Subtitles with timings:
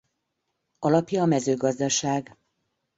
[0.79, 2.37] Alapja a mezőgazdaság.